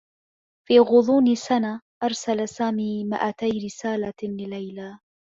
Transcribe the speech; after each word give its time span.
في 0.67 0.79
غضون 0.79 1.35
سنة، 1.35 1.81
أرسل 2.03 2.49
سامي 2.49 3.03
ماءتي 3.05 3.49
رسالة 3.65 4.13
لليلى. 4.23 4.97